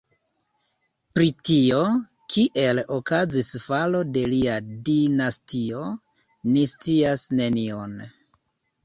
Pri 1.17 1.27
tio, 1.49 1.81
kiel 2.35 2.81
okazis 2.95 3.49
falo 3.65 4.01
de 4.15 4.23
lia 4.31 4.55
dinastio, 4.87 5.83
ni 6.55 6.65
scias 6.73 7.27
nenion. 7.43 7.95